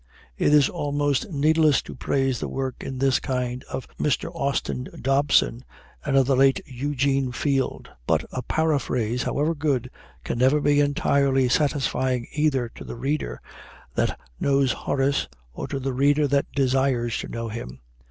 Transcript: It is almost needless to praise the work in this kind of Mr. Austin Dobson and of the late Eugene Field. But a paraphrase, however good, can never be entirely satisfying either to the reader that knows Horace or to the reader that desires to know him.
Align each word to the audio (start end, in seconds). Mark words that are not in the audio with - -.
It 0.35 0.51
is 0.51 0.67
almost 0.67 1.29
needless 1.29 1.79
to 1.83 1.93
praise 1.93 2.39
the 2.39 2.47
work 2.49 2.77
in 2.81 2.97
this 2.97 3.19
kind 3.19 3.63
of 3.65 3.87
Mr. 3.99 4.31
Austin 4.33 4.87
Dobson 4.99 5.63
and 6.03 6.17
of 6.17 6.25
the 6.25 6.35
late 6.35 6.59
Eugene 6.65 7.31
Field. 7.31 7.87
But 8.07 8.25
a 8.31 8.41
paraphrase, 8.41 9.21
however 9.21 9.53
good, 9.53 9.91
can 10.23 10.39
never 10.39 10.59
be 10.59 10.79
entirely 10.79 11.49
satisfying 11.49 12.25
either 12.33 12.67
to 12.73 12.83
the 12.83 12.95
reader 12.95 13.41
that 13.93 14.19
knows 14.39 14.71
Horace 14.71 15.27
or 15.53 15.67
to 15.67 15.79
the 15.79 15.93
reader 15.93 16.27
that 16.29 16.51
desires 16.55 17.15
to 17.19 17.27
know 17.27 17.49
him. 17.49 17.81